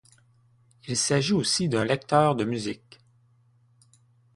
[0.87, 3.01] Il s'agit aussi d'un lecteur de musique.